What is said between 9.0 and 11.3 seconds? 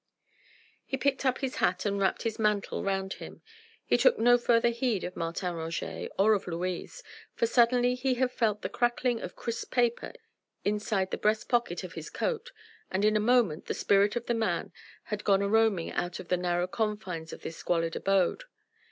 of crisp paper inside the